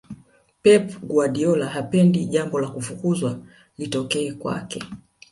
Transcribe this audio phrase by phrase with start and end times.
[0.61, 3.39] pep guardiola hapendi jambo la kufukuzwa
[3.77, 4.83] litokea kwake